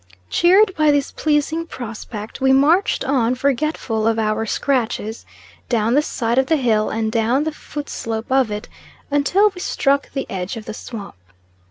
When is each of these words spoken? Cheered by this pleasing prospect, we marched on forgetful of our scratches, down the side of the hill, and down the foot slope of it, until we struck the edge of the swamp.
Cheered 0.31 0.73
by 0.75 0.89
this 0.89 1.11
pleasing 1.11 1.67
prospect, 1.67 2.41
we 2.41 2.51
marched 2.53 3.05
on 3.05 3.35
forgetful 3.35 4.07
of 4.07 4.17
our 4.17 4.47
scratches, 4.47 5.27
down 5.69 5.93
the 5.93 6.01
side 6.01 6.39
of 6.39 6.47
the 6.47 6.55
hill, 6.57 6.89
and 6.89 7.11
down 7.11 7.43
the 7.43 7.51
foot 7.51 7.87
slope 7.87 8.31
of 8.31 8.49
it, 8.49 8.67
until 9.11 9.51
we 9.53 9.61
struck 9.61 10.11
the 10.13 10.25
edge 10.27 10.57
of 10.57 10.65
the 10.65 10.73
swamp. 10.73 11.13